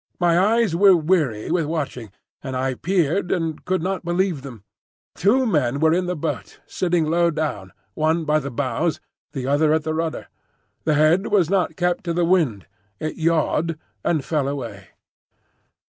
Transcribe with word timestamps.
My 0.19 0.35
eyes 0.39 0.75
were 0.75 0.95
weary 0.95 1.51
with 1.51 1.67
watching, 1.67 2.11
and 2.41 2.55
I 2.57 2.73
peered 2.73 3.31
and 3.31 3.63
could 3.65 3.83
not 3.83 4.03
believe 4.03 4.41
them. 4.41 4.63
Two 5.13 5.45
men 5.45 5.79
were 5.79 5.93
in 5.93 6.07
the 6.07 6.15
boat, 6.15 6.59
sitting 6.65 7.05
low 7.05 7.29
down,—one 7.29 8.25
by 8.25 8.39
the 8.39 8.49
bows, 8.49 8.99
the 9.33 9.45
other 9.45 9.73
at 9.73 9.83
the 9.83 9.93
rudder. 9.93 10.27
The 10.85 10.95
head 10.95 11.27
was 11.27 11.51
not 11.51 11.75
kept 11.75 12.03
to 12.05 12.13
the 12.13 12.25
wind; 12.25 12.65
it 12.99 13.17
yawed 13.17 13.77
and 14.03 14.25
fell 14.25 14.47
away. 14.47 14.87